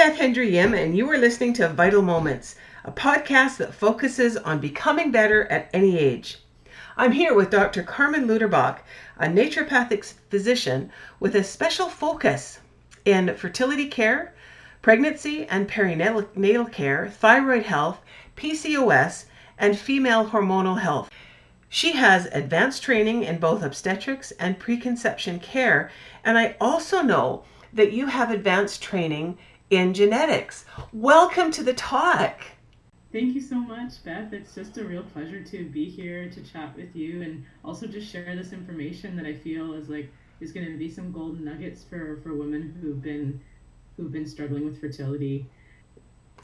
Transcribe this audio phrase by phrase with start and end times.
[0.00, 4.58] Beth Hendry Yim, and you are listening to Vital Moments, a podcast that focuses on
[4.58, 6.38] becoming better at any age.
[6.96, 7.82] I'm here with Dr.
[7.82, 8.78] Carmen Luderbach,
[9.18, 10.90] a naturopathic physician
[11.20, 12.60] with a special focus
[13.04, 14.32] in fertility care,
[14.80, 18.00] pregnancy and perinatal care, thyroid health,
[18.38, 19.26] PCOS,
[19.58, 21.10] and female hormonal health.
[21.68, 25.90] She has advanced training in both obstetrics and preconception care,
[26.24, 29.36] and I also know that you have advanced training
[29.70, 30.64] in genetics.
[30.92, 32.42] Welcome to the talk.
[33.12, 34.32] Thank you so much, Beth.
[34.32, 38.10] It's just a real pleasure to be here to chat with you and also just
[38.10, 40.08] share this information that I feel is like
[40.40, 43.40] is going to be some golden nuggets for for women who've been
[43.96, 45.46] who've been struggling with fertility.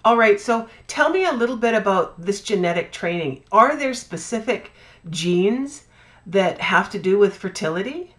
[0.05, 3.43] All right, so tell me a little bit about this genetic training.
[3.51, 4.73] Are there specific
[5.09, 5.87] genes
[6.27, 8.15] that have to do with fertility?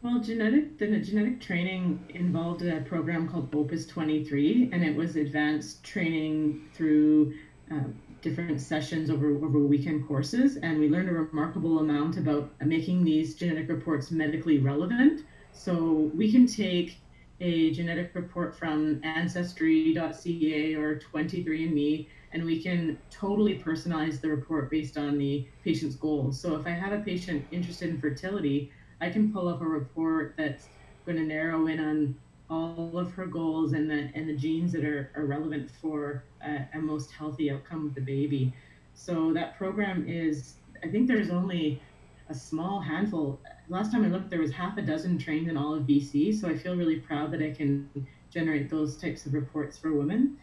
[0.00, 5.82] Well, genetic the genetic training involved a program called Opus 23, and it was advanced
[5.82, 7.34] training through
[7.68, 7.80] uh,
[8.22, 13.34] different sessions over over weekend courses, and we learned a remarkable amount about making these
[13.34, 15.22] genetic reports medically relevant.
[15.52, 16.98] So we can take
[17.40, 24.96] a genetic report from Ancestry.ca or 23andMe, and we can totally personalize the report based
[24.96, 26.40] on the patient's goals.
[26.40, 28.70] So if I have a patient interested in fertility,
[29.00, 30.68] I can pull up a report that's
[31.06, 32.16] going to narrow in on
[32.50, 36.66] all of her goals and the and the genes that are, are relevant for a,
[36.74, 38.52] a most healthy outcome with the baby.
[38.94, 41.82] So that program is I think there's only
[42.28, 43.40] a small handful.
[43.68, 46.38] Last time I looked, there was half a dozen trained in all of BC.
[46.38, 47.88] So I feel really proud that I can
[48.30, 50.36] generate those types of reports for women.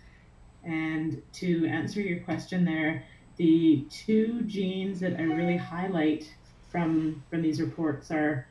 [0.63, 3.03] And to answer your question there,
[3.37, 6.33] the two genes that I really highlight
[6.75, 8.45] from from these reports are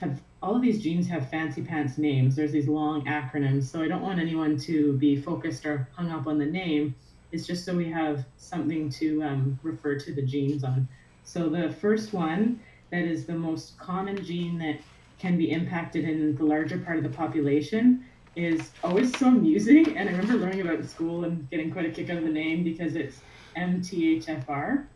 [0.00, 2.34] have all of these genes have fancy pants names.
[2.34, 6.26] There's these long acronyms, so I don't want anyone to be focused or hung up
[6.26, 6.96] on the name.
[7.30, 10.88] It's just so we have something to um, refer to the genes on.
[11.22, 12.58] So the first one
[12.90, 14.80] that is the most common gene that
[15.20, 19.86] can be impacted in the larger part of the population is always so amusing.
[19.96, 22.24] And I remember learning about it in school and getting quite a kick out of
[22.24, 23.20] the name because it's
[23.56, 24.86] MTHFR.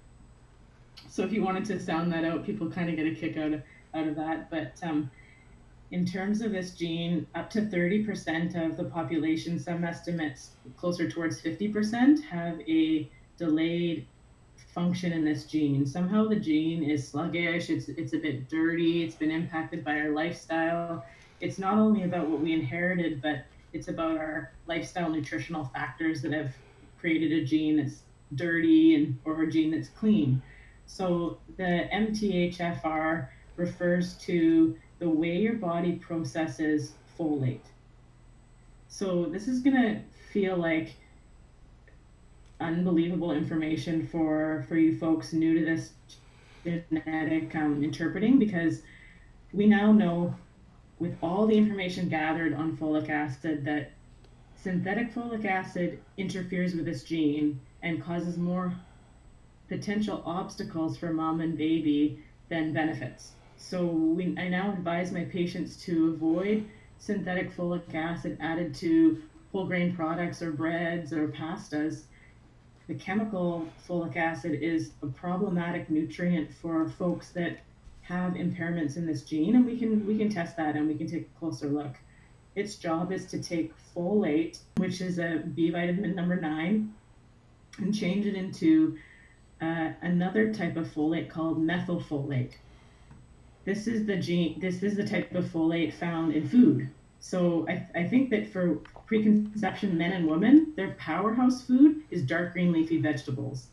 [1.09, 3.53] So if you wanted to sound that out, people kind of get a kick out
[3.53, 3.63] of,
[3.95, 4.51] out of that.
[4.51, 5.11] But um,
[5.91, 11.41] in terms of this gene, up to 30% of the population, some estimates closer towards
[11.43, 14.07] 50%, have a delayed
[14.75, 15.85] function in this gene.
[15.85, 20.11] Somehow the gene is sluggish, it's, it's a bit dirty, it's been impacted by our
[20.11, 21.05] lifestyle.
[21.41, 26.33] It's not only about what we inherited, but it's about our lifestyle nutritional factors that
[26.33, 26.55] have
[26.99, 28.03] created a gene that's
[28.35, 30.41] dirty and or a gene that's clean.
[30.87, 37.61] So the MTHFR refers to the way your body processes folate.
[38.89, 40.01] So this is going to
[40.33, 40.95] feel like
[42.61, 45.91] unbelievable information for for you folks new to this
[46.65, 48.83] genetic um, interpreting because
[49.53, 50.35] we now know
[50.99, 53.91] with all the information gathered on folic acid that
[54.55, 58.73] synthetic folic acid interferes with this gene and causes more
[59.73, 63.33] potential obstacles for mom and baby than benefits.
[63.57, 66.67] So we, I now advise my patients to avoid
[66.99, 72.03] synthetic folic acid added to whole grain products or breads or pastas.
[72.87, 77.61] The chemical folic acid is a problematic nutrient for folks that
[78.03, 81.07] have impairments in this gene, and we can we can test that and we can
[81.09, 81.95] take a closer look.
[82.57, 86.93] Its job is to take folate, which is a B vitamin number nine,
[87.79, 88.99] and change it into
[89.63, 92.55] uh, another type of folate called methylfolate.
[93.65, 94.59] This is the gene.
[94.59, 96.91] This is the type of folate found in food.
[97.21, 102.53] So I, I think that for preconception men and women, their powerhouse food is dark
[102.53, 103.69] green leafy vegetables,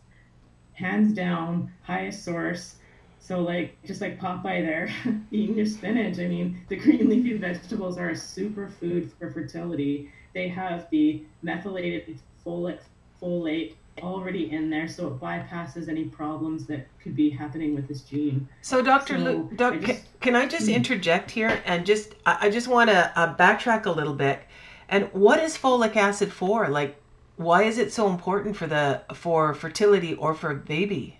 [0.74, 2.76] hands down highest source.
[3.20, 4.94] So like just like Popeye there,
[5.32, 6.20] eating your spinach.
[6.20, 10.12] I mean, the green leafy vegetables are a super food for fertility.
[10.36, 12.82] They have the methylated folate
[13.20, 18.02] folate already in there, so it bypasses any problems that could be happening with this
[18.02, 18.48] gene.
[18.62, 19.18] So, Dr.
[19.18, 20.76] So Luke, doc, just, can, can, I just mm-hmm.
[20.76, 24.42] interject here and just I just want to uh, backtrack a little bit.
[24.88, 26.68] And what is folic acid for?
[26.68, 26.96] Like,
[27.38, 31.20] why is it so important for the for fertility or for baby?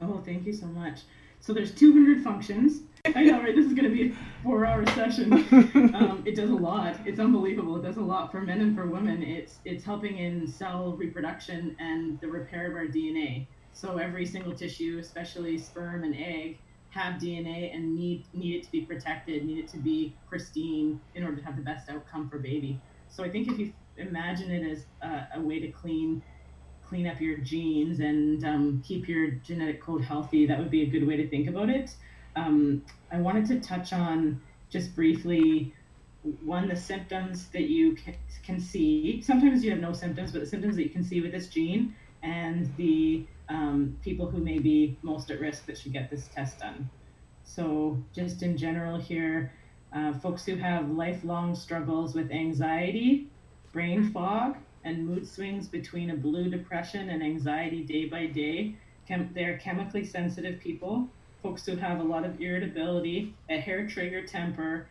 [0.00, 1.00] Oh, thank you so much.
[1.40, 2.82] So there's 200 functions
[3.16, 3.54] I know, right?
[3.54, 4.14] This is going to be a
[4.44, 5.32] four-hour session.
[5.94, 6.96] Um, it does a lot.
[7.04, 7.76] It's unbelievable.
[7.76, 9.22] It does a lot for men and for women.
[9.22, 13.48] It's it's helping in cell reproduction and the repair of our DNA.
[13.72, 16.60] So every single tissue, especially sperm and egg,
[16.90, 21.24] have DNA and need need it to be protected, need it to be pristine in
[21.24, 22.80] order to have the best outcome for baby.
[23.08, 26.22] So I think if you imagine it as a, a way to clean
[26.84, 30.46] clean up your genes and um, keep your genetic code healthy.
[30.46, 31.94] That would be a good way to think about it.
[32.36, 34.40] Um, I wanted to touch on
[34.70, 35.74] just briefly
[36.22, 37.96] one the symptoms that you
[38.44, 39.20] can, see.
[39.22, 41.96] Sometimes you have no symptoms, but the symptoms that you can see with this gene
[42.22, 46.60] and the um, people who may be most at risk that should get this test
[46.60, 46.88] done.
[47.44, 49.52] So, just in general, here,
[49.94, 53.32] uh, folks who have lifelong struggles with anxiety,
[53.72, 58.76] brain fog, and mood swings between a blue depression and anxiety day by day.
[59.06, 61.08] Chem- they're chemically sensitive people,
[61.42, 64.86] folks who have a lot of irritability, a hair trigger temper,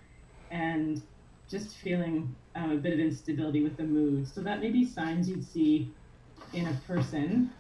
[0.50, 1.02] and
[1.50, 4.28] just feeling uh, a bit of instability with the mood.
[4.28, 5.90] So, that may be signs you'd see
[6.54, 7.52] in a person.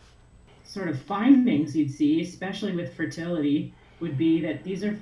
[0.63, 4.99] Sort of findings you'd see, especially with fertility, would be that these are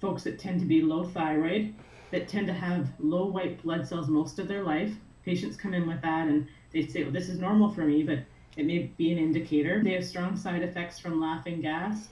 [0.00, 1.74] folks that tend to be low thyroid,
[2.10, 4.92] that tend to have low white blood cells most of their life.
[5.24, 8.18] Patients come in with that and they say, well, this is normal for me, but
[8.56, 9.82] it may be an indicator.
[9.82, 12.08] They have strong side effects from laughing gas.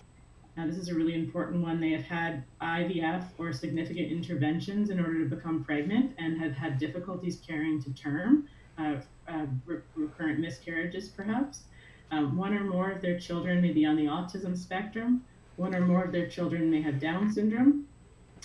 [0.57, 1.81] Now, this is a really important one.
[1.81, 6.79] They have had IVF or significant interventions in order to become pregnant and have had
[6.79, 8.97] difficulties carrying to term, uh,
[9.29, 11.63] uh, re- recurrent miscarriages, perhaps.
[12.11, 15.25] Um, one or more of their children may be on the autism spectrum.
[15.57, 17.87] One or more of their children may have Down syndrome.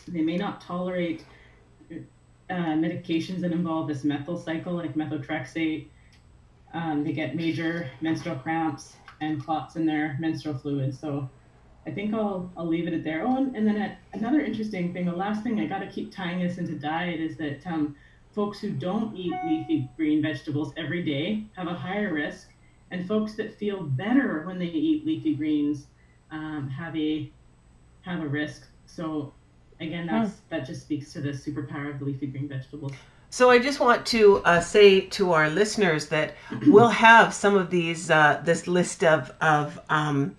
[0.07, 1.25] They may not tolerate
[1.91, 5.87] uh, medications that involve this methyl cycle, like methotrexate.
[6.73, 10.95] Um, they get major menstrual cramps and clots in their menstrual fluid.
[10.95, 11.29] So
[11.87, 13.23] I think I'll, I'll leave it at there.
[13.25, 16.13] Oh, and, and then a, another interesting thing, the last thing I got to keep
[16.13, 17.95] tying this into diet is that um,
[18.35, 22.49] folks who don't eat leafy green vegetables every day have a higher risk,
[22.91, 25.87] and folks that feel better when they eat leafy greens
[26.29, 27.31] um, have a
[28.01, 28.67] have a risk.
[28.85, 29.33] So
[29.79, 30.39] again, that's hmm.
[30.49, 32.91] that just speaks to the superpower of the leafy green vegetables.
[33.29, 36.35] So I just want to uh, say to our listeners that
[36.67, 40.35] we'll have some of these uh, this list of of um,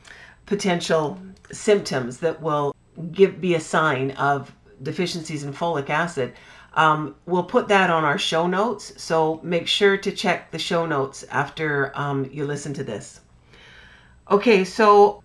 [0.49, 1.19] potential
[1.53, 2.75] symptoms that will
[3.13, 6.33] give be a sign of deficiencies in folic acid.
[6.75, 10.87] Um, we'll put that on our show notes, so make sure to check the show
[10.87, 13.21] notes after um, you listen to this.
[14.31, 15.23] Okay, so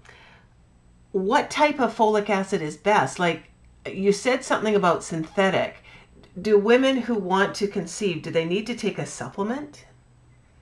[1.12, 3.20] what type of folic acid is best?
[3.20, 3.50] Like
[3.86, 5.78] you said something about synthetic.
[6.42, 9.86] Do women who want to conceive, do they need to take a supplement?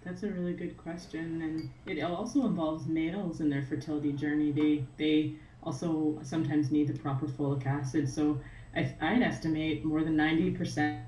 [0.03, 4.51] That's a really good question, and it also involves males in their fertility journey.
[4.51, 8.09] They they also sometimes need the proper folic acid.
[8.09, 8.39] So
[8.75, 11.05] I, I'd estimate more than ninety percent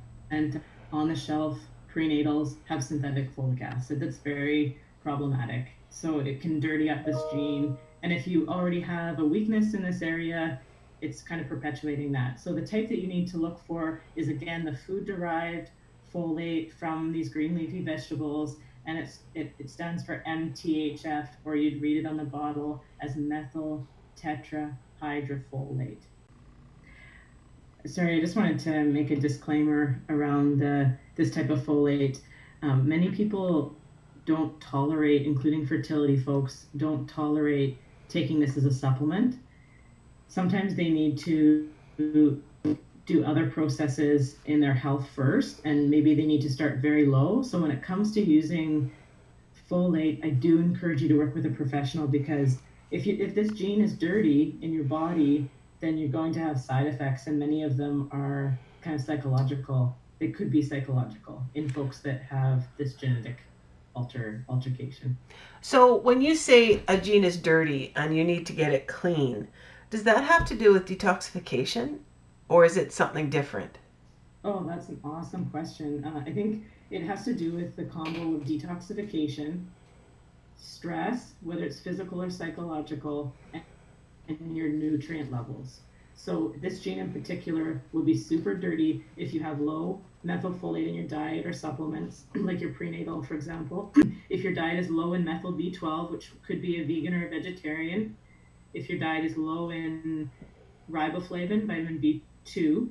[0.92, 1.60] on the shelf
[1.94, 4.00] prenatals have synthetic folic acid.
[4.00, 5.68] That's very problematic.
[5.90, 9.82] So it can dirty up this gene and if you already have a weakness in
[9.82, 10.60] this area,
[11.02, 12.40] it's kind of perpetuating that.
[12.40, 15.72] So the type that you need to look for is again the food derived
[16.14, 21.82] folate from these green leafy vegetables, and it's it, it stands for MTHF, or you'd
[21.82, 23.88] read it on the bottle as methyl
[24.18, 26.02] tetrahydrofolate.
[27.86, 32.22] Sorry, I just wanted to make a disclaimer around the, this type of folate.
[32.62, 33.76] Um, many people
[34.26, 37.78] don't tolerate, including fertility folks, don't tolerate
[38.08, 39.36] taking this as a supplement.
[40.30, 41.70] Sometimes they need to
[43.06, 47.42] do other processes in their health first, and maybe they need to start very low.
[47.42, 48.92] So when it comes to using
[49.70, 52.60] folate, I do encourage you to work with a professional because
[52.92, 56.60] if you if this gene is dirty in your body, then you're going to have
[56.60, 59.96] side effects, and many of them are kind of psychological.
[60.20, 63.38] They could be psychological in folks that have this genetic
[63.96, 65.18] alter altercation.
[65.62, 69.48] So when you say a gene is dirty and you need to get it clean,
[69.90, 72.00] does that have to do with detoxification,
[72.54, 73.80] or is it something different?
[74.44, 76.06] Oh, that's an awesome question.
[76.06, 79.66] Uh, I think it has to do with the combo of detoxification,
[80.56, 83.34] stress, whether it's physical or psychological,
[84.30, 85.80] and, your nutrient levels.
[86.14, 90.94] So this gene in particular will be super dirty if you have low methylfolate in
[90.94, 93.92] your diet or supplements, like your prenatal, for example.
[94.30, 97.30] if your diet is low in methyl B12, which could be a vegan or a
[97.32, 98.16] vegetarian.
[98.76, 100.30] If your diet is low in
[100.92, 102.00] riboflavin, vitamin
[102.46, 102.90] B2.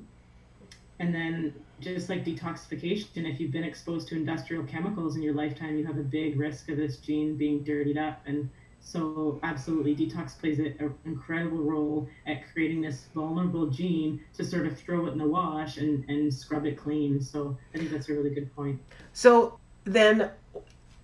[0.99, 5.77] And then just like detoxification, if you've been exposed to industrial chemicals in your lifetime,
[5.77, 8.49] you have a big risk of this gene being dirtied up and
[8.83, 14.77] so absolutely, detox plays an incredible role at creating this vulnerable gene to sort of
[14.77, 17.21] throw it in the wash and, and scrub it clean.
[17.21, 18.79] So I think that's a really good point.
[19.13, 20.29] So then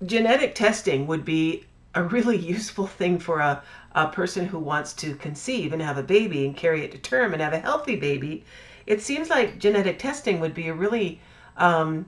[0.06, 1.65] genetic testing would be
[1.96, 6.03] a really useful thing for a, a person who wants to conceive and have a
[6.03, 8.43] baby and carry it to term and have a healthy baby.
[8.86, 11.19] It seems like genetic testing would be a really
[11.58, 12.05] um,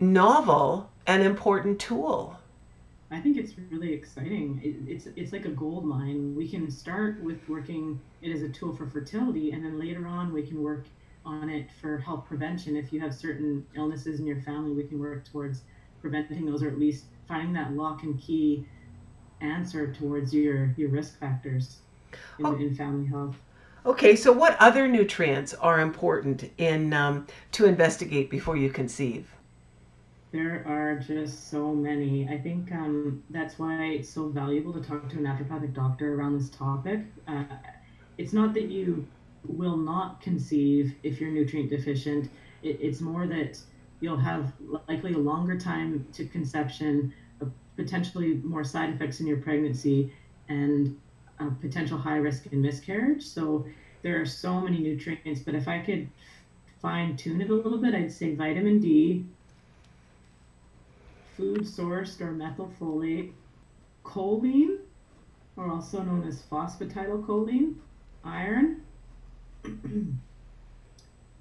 [0.00, 2.38] novel and important tool.
[3.10, 4.60] I think it's really exciting.
[4.62, 6.34] It, it's it's like a gold mine.
[6.34, 10.32] We can start with working it as a tool for fertility, and then later on
[10.32, 10.86] we can work
[11.24, 12.76] on it for health prevention.
[12.76, 15.62] If you have certain illnesses in your family, we can work towards
[16.00, 18.66] preventing those, or at least finding that lock and key
[19.40, 21.78] answer towards your your risk factors
[22.38, 22.56] in, oh.
[22.56, 23.36] in family health.
[23.84, 29.28] Okay, so what other nutrients are important in um, to investigate before you conceive?
[30.32, 32.28] There are just so many.
[32.28, 36.36] I think um, that's why it's so valuable to talk to a naturopathic doctor around
[36.36, 37.00] this topic.
[37.28, 37.44] Uh,
[38.18, 39.06] it's not that you
[39.46, 42.28] will not conceive if you're nutrient deficient.
[42.62, 43.60] It, it's more that
[44.00, 44.52] you'll have
[44.88, 47.14] likely a longer time to conception,
[47.76, 50.12] potentially more side effects in your pregnancy,
[50.48, 50.98] and
[51.38, 53.22] a potential high risk in miscarriage.
[53.22, 53.66] So
[54.02, 56.08] there are so many nutrients, but if I could
[56.80, 59.26] fine tune it a little bit, I'd say vitamin D,
[61.36, 63.32] food sourced or methylfolate,
[64.04, 64.78] choline,
[65.56, 67.74] or also known as phosphatidylcholine,
[68.24, 68.82] iron,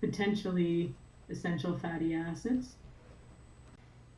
[0.02, 0.94] potentially
[1.30, 2.76] essential fatty acids,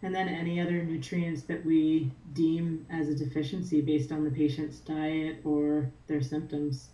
[0.07, 4.77] and then any other nutrients that we deem as a deficiency based on the patient's
[4.77, 6.87] diet or their symptoms.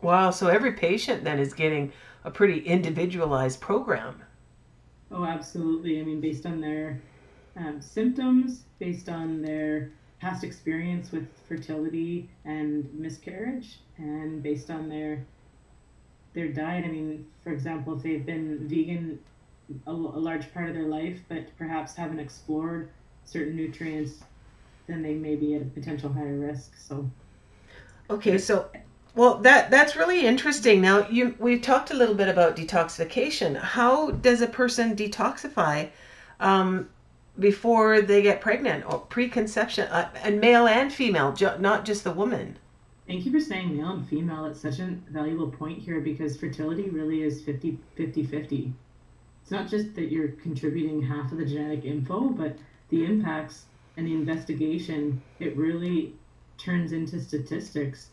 [0.00, 4.22] Wow, so every patient then is getting a pretty individualized program.
[5.10, 5.98] Oh, absolutely.
[5.98, 7.00] I mean, based on their
[7.56, 15.26] um, symptoms, based on their past experience with fertility and miscarriage, and based on their
[16.32, 16.84] their diet.
[16.84, 19.18] I mean, for example, if they've been vegan
[19.86, 22.90] a, a large part of their life, but perhaps haven't explored
[23.24, 24.22] certain nutrients,
[24.86, 26.76] then they may be at a potential higher risk.
[26.76, 27.10] So,
[28.10, 28.70] okay, so
[29.16, 30.80] well, that that's really interesting.
[30.80, 33.56] Now, you we've talked a little bit about detoxification.
[33.56, 35.88] How does a person detoxify
[36.38, 36.88] um,
[37.38, 42.12] before they get pregnant or preconception, uh, and male and female, ju- not just the
[42.12, 42.58] woman?
[43.06, 44.44] Thank you for saying male and female.
[44.46, 48.72] It's such a valuable point here because fertility really is 50 50 50
[49.46, 54.04] it's not just that you're contributing half of the genetic info, but the impacts and
[54.04, 56.14] the investigation, it really
[56.58, 58.08] turns into statistics.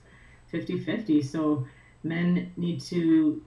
[0.51, 1.23] 50 50.
[1.23, 1.65] So
[2.03, 3.41] men need to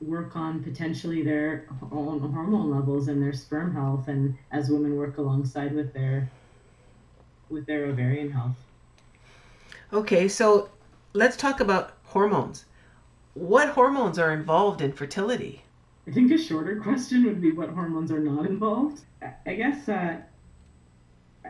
[0.00, 5.18] work on potentially their own hormone levels and their sperm health and as women work
[5.18, 6.30] alongside with their
[7.50, 8.56] with their ovarian health.
[9.92, 10.70] Okay so
[11.12, 12.64] let's talk about hormones.
[13.34, 15.65] What hormones are involved in fertility
[16.06, 19.02] I think a shorter question would be what hormones are not involved.
[19.46, 20.18] I guess uh,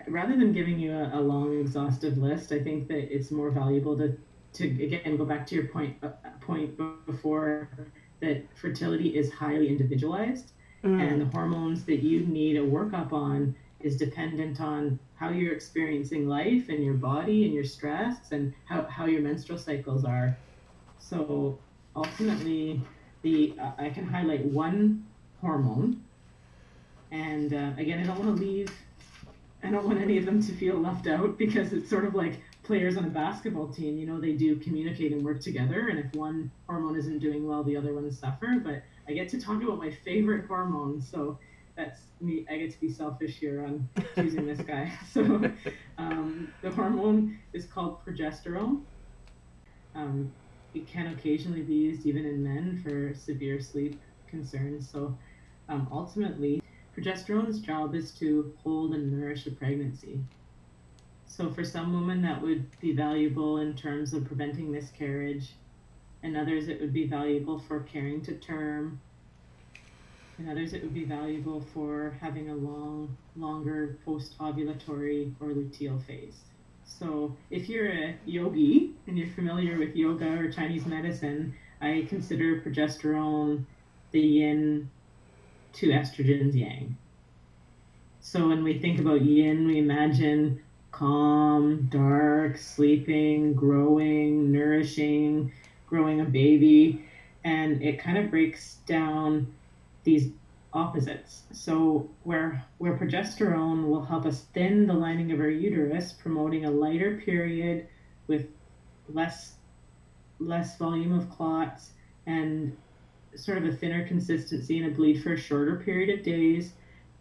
[0.08, 3.96] rather than giving you a, a, long, exhaustive list, I think that it's more valuable
[3.98, 4.16] to,
[4.54, 6.08] to again go back to your point uh,
[6.40, 7.68] point before
[8.20, 11.00] that fertility is highly individualized, mm.
[11.00, 16.28] and the hormones that you need a workup on is dependent on how you're experiencing
[16.28, 20.36] life and your body and your stress and how, how your menstrual cycles are.
[20.98, 21.58] So
[21.94, 22.80] ultimately,
[23.26, 25.04] the uh, I can highlight one
[25.40, 26.02] hormone,
[27.10, 28.70] and uh, again, I don't want to leave.
[29.64, 32.40] I don't want any of them to feel left out because it's sort of like
[32.62, 33.98] players on a basketball team.
[33.98, 37.64] You know, they do communicate and work together, and if one hormone isn't doing well,
[37.64, 38.60] the other ones suffer.
[38.62, 41.36] But I get to talk about my favorite hormone, so
[41.76, 42.46] that's me.
[42.48, 44.92] I get to be selfish here on choosing this guy.
[45.12, 45.50] So
[45.98, 48.82] um, the hormone is called progesterone.
[49.96, 50.30] Um,
[50.76, 54.88] it can occasionally be used even in men for severe sleep concerns.
[54.88, 55.16] So
[55.68, 56.62] um, ultimately,
[56.96, 60.20] progesterone's job is to hold and nourish a pregnancy.
[61.26, 65.50] So for some women, that would be valuable in terms of preventing miscarriage.
[66.22, 69.00] and others, it would be valuable for carrying to term.
[70.38, 76.40] In others, it would be valuable for having a long, longer post-ovulatory or luteal phase.
[76.86, 82.60] So if you're a yogi and you're familiar with yoga or Chinese medicine, I consider
[82.60, 83.64] progesterone
[84.12, 84.90] the yin
[85.74, 86.96] to estrogen's yang.
[88.20, 95.52] So when we think about yin, we imagine calm, dark, sleeping, growing, nourishing,
[95.86, 97.04] growing a baby.
[97.44, 99.52] And it kind of breaks down
[100.04, 100.30] these
[100.76, 101.42] opposites.
[101.52, 106.70] So where where progesterone will help us thin the lining of our uterus, promoting a
[106.70, 107.88] lighter period
[108.26, 108.46] with
[109.08, 109.54] less
[110.38, 111.92] less volume of clots
[112.26, 112.76] and
[113.34, 116.72] sort of a thinner consistency and a bleed for a shorter period of days.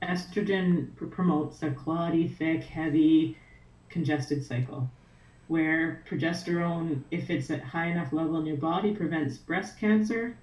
[0.01, 3.37] Estrogen pr- promotes a clotty, thick, heavy,
[3.89, 4.89] congested cycle.
[5.47, 10.37] Where progesterone, if it's at high enough level in your body, prevents breast cancer,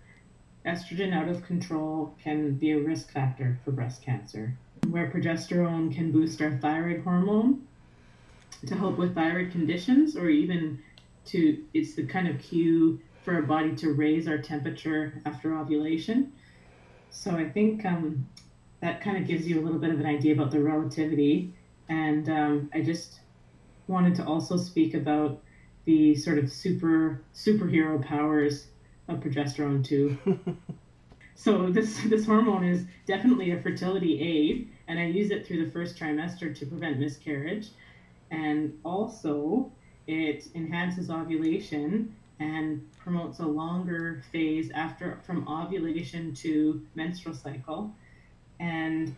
[0.64, 4.56] estrogen out of control can be a risk factor for breast cancer.
[4.88, 7.64] where progesterone can boost our thyroid hormone
[8.66, 10.78] to help with thyroid conditions or even
[11.24, 16.32] to it's the kind of cue for our body to raise our temperature after ovulation.
[17.10, 18.28] So I think um,
[18.80, 21.52] that kind of gives you a little bit of an idea about the relativity.
[21.88, 23.20] And um, I just
[23.86, 25.40] wanted to also speak about
[25.84, 28.66] the sort of super superhero powers
[29.12, 30.16] of progesterone too.
[31.34, 35.70] so this this hormone is definitely a fertility aid, and I use it through the
[35.70, 37.70] first trimester to prevent miscarriage,
[38.30, 39.70] and also
[40.06, 47.94] it enhances ovulation and promotes a longer phase after from ovulation to menstrual cycle.
[48.58, 49.14] And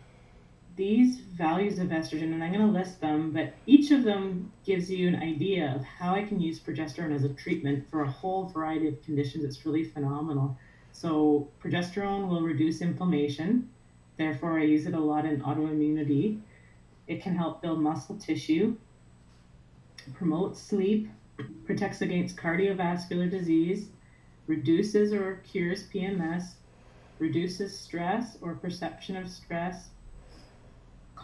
[0.75, 4.91] these values of estrogen, and I'm going to list them, but each of them gives
[4.91, 8.45] you an idea of how I can use progesterone as a treatment for a whole
[8.45, 9.45] variety of conditions.
[9.45, 10.57] It's really phenomenal.
[10.91, 13.69] So, progesterone will reduce inflammation,
[14.17, 16.39] therefore, I use it a lot in autoimmunity.
[17.07, 18.75] It can help build muscle tissue,
[20.13, 21.09] promotes sleep,
[21.65, 23.89] protects against cardiovascular disease,
[24.47, 26.53] reduces or cures PMS,
[27.19, 29.89] reduces stress or perception of stress,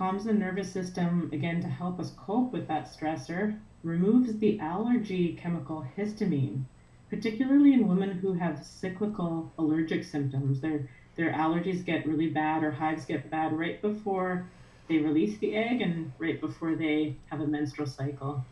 [0.02, 5.38] calms the nervous system again to help us cope with that stressor, removes the allergy
[5.40, 6.64] chemical histamine,
[7.08, 10.60] particularly in women who have cyclical allergic symptoms.
[10.60, 14.48] Their their allergies get really bad or hives get bad right before
[14.88, 18.44] they release the egg and right before they have a menstrual cycle.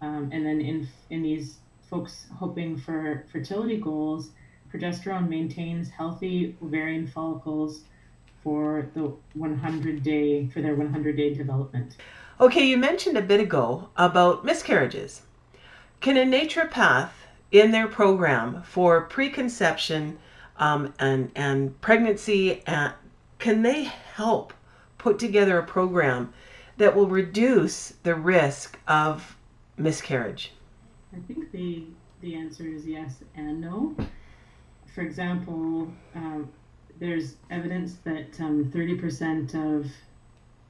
[0.00, 1.56] Um, and then in in these
[1.90, 4.30] folks hoping for fertility goals,
[4.72, 7.86] progesterone maintains healthy ovarian follicles
[8.42, 11.96] for the 100 day for their 100 day development.
[12.40, 15.22] Okay, you mentioned a bit ago about miscarriages.
[16.00, 17.10] Can a naturopath
[17.52, 20.18] in their program for preconception
[20.56, 22.92] um, and and pregnancy, uh,
[23.38, 24.52] can they help
[24.98, 26.32] put together a program
[26.76, 29.36] that will reduce the risk of
[29.76, 30.52] miscarriage?
[31.14, 31.84] I think the
[32.20, 33.96] the answer is yes and no.
[34.94, 36.50] For example, um,
[37.02, 39.90] there's evidence that um, 30% of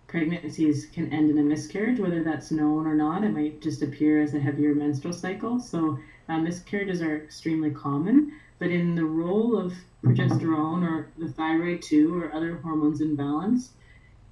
[0.06, 3.22] pregnancies can end in a miscarriage, whether that's known or not.
[3.22, 5.60] It might just appear as a heavier menstrual cycle.
[5.60, 5.98] So
[6.30, 8.32] uh, miscarriages are extremely common.
[8.58, 13.72] But in the role of progesterone or the thyroid too, or other hormones in balance,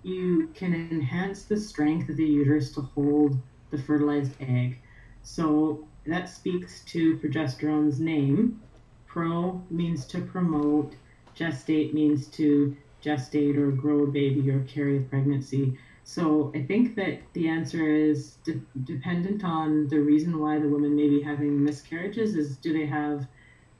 [0.02, 3.36] you can enhance the strength of the uterus to hold
[3.70, 4.78] the fertilized egg.
[5.22, 8.62] So that speaks to progesterone's name.
[9.06, 10.94] Pro means to promote,
[11.40, 15.78] gestate means to gestate or grow a baby or carry a pregnancy.
[16.04, 20.96] So I think that the answer is de- dependent on the reason why the woman
[20.96, 23.26] may be having miscarriages is do they have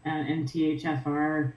[0.07, 1.53] uh, MTHFR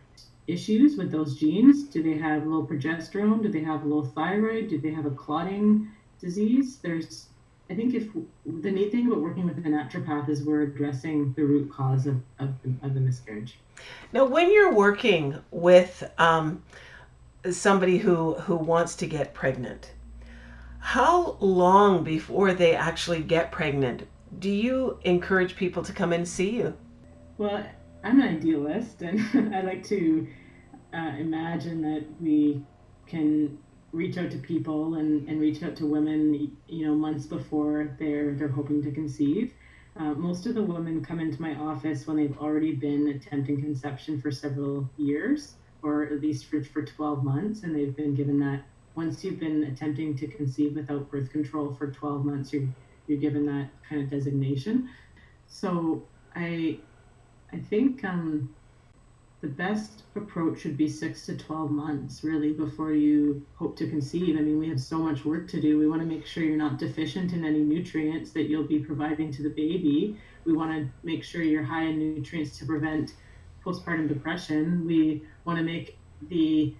[0.47, 1.83] issues with those genes?
[1.83, 3.41] Do they have low progesterone?
[3.41, 4.69] Do they have low thyroid?
[4.69, 5.89] Do they have a clotting
[6.19, 6.79] disease?
[6.79, 7.27] There's
[7.73, 8.07] I think if
[8.45, 12.21] the neat thing about working with a naturopath is we're addressing the root cause of,
[12.37, 12.49] of,
[12.83, 13.57] of the miscarriage.
[14.11, 16.61] Now, when you're working with um,
[17.49, 19.91] somebody who, who wants to get pregnant,
[20.77, 24.07] how long before they actually get pregnant
[24.37, 26.77] do you encourage people to come and see you?
[27.39, 27.65] Well,
[28.03, 29.19] I'm an idealist, and
[29.55, 30.27] I like to
[30.93, 32.61] uh, imagine that we
[33.07, 33.57] can
[33.93, 38.33] reach out to people and, and reach out to women, you know, months before they're
[38.33, 39.53] they're hoping to conceive.
[39.95, 44.19] Uh, most of the women come into my office when they've already been attempting conception
[44.19, 45.53] for several years,
[45.83, 48.63] or at least for, for 12 months, and they've been given that.
[48.95, 52.67] Once you've been attempting to conceive without birth control for 12 months, you're,
[53.07, 54.89] you're given that kind of designation.
[55.47, 56.03] So
[56.35, 56.79] I,
[57.51, 58.53] I think um,
[59.43, 64.37] the best approach should be six to 12 months really before you hope to conceive.
[64.37, 65.77] I mean, we have so much work to do.
[65.77, 69.33] We want to make sure you're not deficient in any nutrients that you'll be providing
[69.33, 70.17] to the baby.
[70.45, 73.15] We want to make sure you're high in nutrients to prevent
[73.65, 74.87] postpartum depression.
[74.87, 75.97] We want to make
[76.29, 76.73] the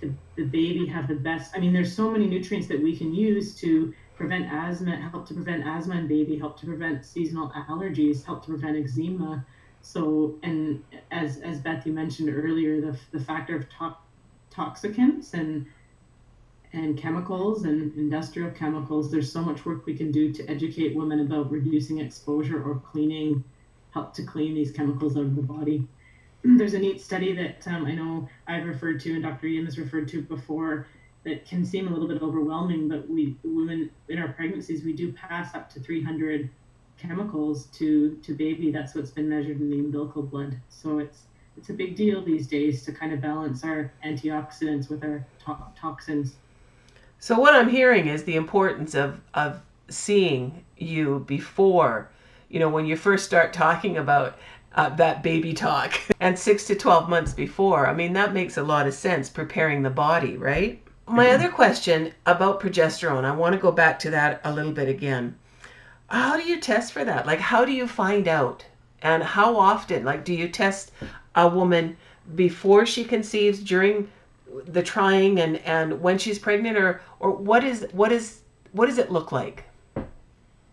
[0.00, 3.12] the, the baby have the best i mean there's so many nutrients that we can
[3.12, 8.24] use to prevent asthma help to prevent asthma in baby help to prevent seasonal allergies
[8.24, 9.44] help to prevent eczema
[9.80, 13.96] so, and as as Beth you mentioned earlier, the the factor of to-
[14.50, 15.66] toxicants and
[16.72, 19.10] and chemicals and industrial chemicals.
[19.10, 23.42] There's so much work we can do to educate women about reducing exposure or cleaning,
[23.92, 25.86] help to clean these chemicals out of the body.
[26.44, 29.46] There's a neat study that um, I know I've referred to and Dr.
[29.46, 30.86] Ian has referred to before
[31.24, 35.12] that can seem a little bit overwhelming, but we women in our pregnancies we do
[35.12, 36.48] pass up to 300
[36.98, 38.70] chemicals to to baby.
[38.70, 40.56] That's what's been measured in the umbilical blood.
[40.68, 41.22] So it's
[41.56, 45.80] it's a big deal these days to kind of balance our antioxidants with our to-
[45.80, 46.36] toxins.
[47.18, 52.10] So what I'm hearing is the importance of of seeing you before,
[52.48, 54.38] you know, when you first start talking about
[54.74, 57.86] uh, that baby talk and six to 12 months before.
[57.86, 60.80] I mean, that makes a lot of sense preparing the body, right?
[61.06, 61.34] My mm-hmm.
[61.34, 65.36] other question about progesterone, I want to go back to that a little bit again.
[66.08, 67.26] How do you test for that?
[67.26, 68.64] Like, how do you find out?
[69.02, 70.04] And how often?
[70.04, 70.90] Like, do you test
[71.34, 71.96] a woman
[72.34, 74.08] before she conceives, during
[74.66, 78.40] the trying, and, and when she's pregnant, or or what is what is
[78.72, 79.64] what does it look like?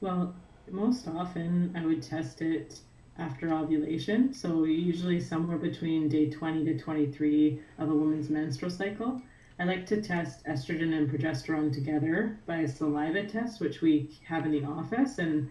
[0.01, 0.33] Well,
[0.71, 2.79] most often I would test it
[3.17, 4.33] after ovulation.
[4.33, 9.21] So usually somewhere between day 20 to 23 of a woman's menstrual cycle.
[9.57, 14.45] I like to test estrogen and progesterone together by a saliva test, which we have
[14.45, 15.17] in the office.
[15.17, 15.49] And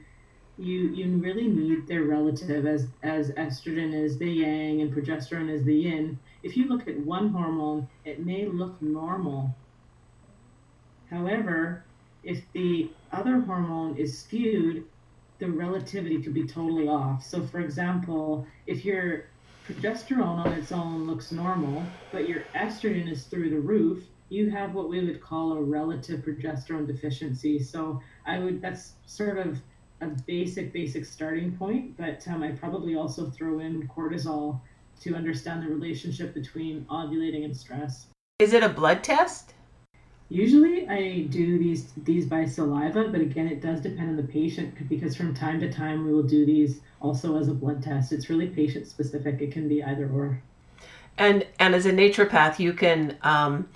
[0.59, 5.64] you you really need their relative as as estrogen is the yang and progesterone is
[5.64, 6.19] the yin.
[6.43, 9.55] If you look at one hormone, it may look normal.
[11.11, 11.85] However,
[12.23, 14.85] if the other hormone is skewed,
[15.38, 17.25] the relativity could be totally off.
[17.25, 19.27] So, for example, if your
[19.66, 24.74] progesterone on its own looks normal, but your estrogen is through the roof, you have
[24.74, 27.59] what we would call a relative progesterone deficiency.
[27.59, 29.61] So, I would that's sort of
[30.00, 34.61] a basic, basic starting point, but um, I probably also throw in cortisol
[35.00, 38.07] to understand the relationship between ovulating and stress.
[38.38, 39.55] Is it a blood test?
[40.31, 44.89] Usually I do these these by saliva, but again, it does depend on the patient
[44.89, 48.11] because from time to time we will do these also as a blood test.
[48.11, 49.41] It's really patient specific.
[49.43, 50.43] It can be either or.
[51.19, 53.69] And and as a naturopath, you can um,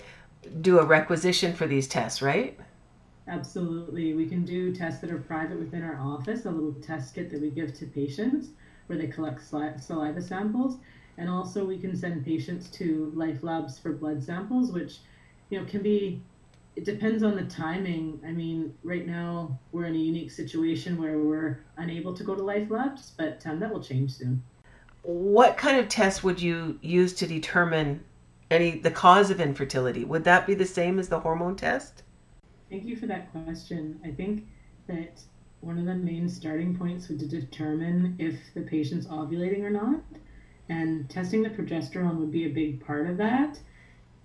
[0.62, 2.58] do a requisition for these tests, right?
[3.28, 4.14] Absolutely.
[4.14, 7.42] We can do tests that are private within our office, a little test kit that
[7.42, 8.48] we give to patients
[8.86, 10.78] where they collect saliva samples.
[11.18, 15.00] And also, we can send patients to Life Labs for blood samples, which
[15.50, 16.22] you know can be
[16.78, 18.20] it depends on the timing.
[18.24, 22.42] I mean, right now we're in a unique situation where we're unable to go to
[22.44, 24.44] Life Labs, but um, that will change soon.
[25.02, 28.04] What kind of tests would you use to determine
[28.48, 30.04] any the cause of infertility?
[30.04, 32.04] Would that be the same as the hormone test?
[32.70, 33.98] Thank you for that question.
[34.04, 34.46] I think
[34.86, 35.20] that
[35.60, 40.00] one of the main starting points would to determine if the patient's ovulating or not,
[40.68, 43.58] and testing the progesterone would be a big part of that.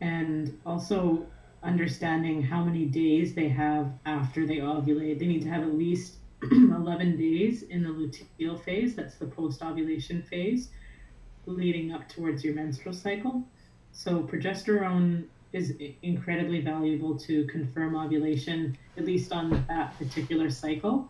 [0.01, 1.25] And also
[1.63, 5.19] understanding how many days they have after they ovulate.
[5.19, 6.15] They need to have at least
[6.51, 10.69] 11 days in the luteal phase, that's the post ovulation phase,
[11.45, 13.43] leading up towards your menstrual cycle.
[13.93, 21.07] So, progesterone is incredibly valuable to confirm ovulation, at least on that particular cycle.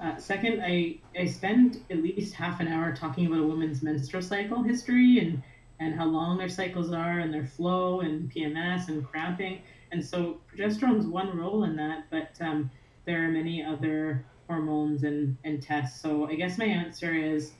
[0.00, 4.22] Uh, second, I, I spend at least half an hour talking about a woman's menstrual
[4.22, 5.42] cycle history and,
[5.78, 9.60] and how long their cycles are and their flow and PMS and cramping
[9.92, 12.70] and so progesterone's one role in that, but um,
[13.04, 16.00] there are many other hormones and, and tests.
[16.00, 17.52] So I guess my answer is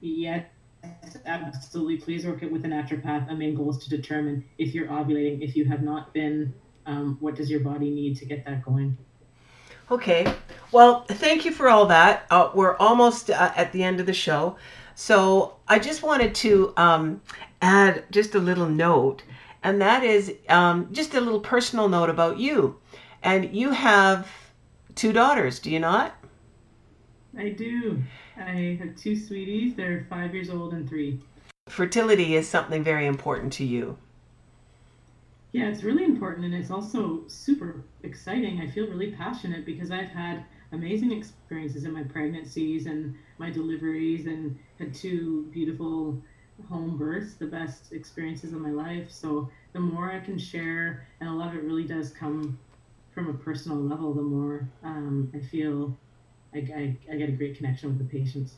[0.00, 0.46] yes,
[1.26, 1.96] absolutely.
[1.96, 3.30] Please work it with a naturopath.
[3.30, 5.42] A main goal is to determine if you're ovulating.
[5.42, 6.54] If you have not been,
[6.86, 8.96] um, what does your body need to get that going?
[9.90, 10.32] Okay.
[10.72, 12.26] Well, thank you for all that.
[12.30, 14.56] Uh, we're almost uh, at the end of the show.
[14.94, 17.20] So I just wanted to um,
[17.60, 19.22] add just a little note
[19.64, 22.78] and that is um, just a little personal note about you.
[23.22, 24.30] And you have
[24.94, 26.14] two daughters, do you not?
[27.36, 28.02] I do.
[28.36, 29.74] I have two sweeties.
[29.74, 31.18] They're five years old and three.
[31.68, 33.96] Fertility is something very important to you.
[35.52, 38.60] Yeah, it's really important and it's also super exciting.
[38.60, 44.26] I feel really passionate because I've had amazing experiences in my pregnancies and my deliveries
[44.26, 46.20] and had two beautiful
[46.68, 49.10] home births the best experiences of my life.
[49.10, 52.58] So the more I can share, and a lot of it really does come
[53.12, 55.96] from a personal level, the more um, I feel
[56.52, 58.54] I, I, I, get a great connection with the patients.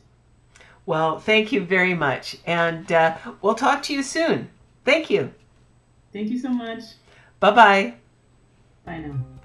[0.85, 2.37] Well, thank you very much.
[2.45, 4.49] And uh, we'll talk to you soon.
[4.85, 5.33] Thank you.
[6.13, 6.81] Thank you so much.
[7.39, 7.93] Bye bye.
[8.85, 9.36] Bye now.